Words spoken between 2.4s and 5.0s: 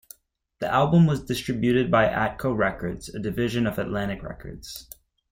Records, a division of Atlantic Records.